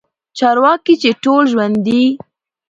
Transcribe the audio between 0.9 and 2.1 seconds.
چې ټول ژوندي